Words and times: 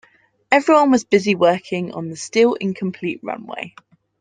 Everyone 0.49 0.89
was 0.89 1.03
busy 1.03 1.35
working 1.35 1.91
on 1.93 2.09
the 2.09 2.15
still-incomplete 2.15 3.19
runway. 3.21 3.75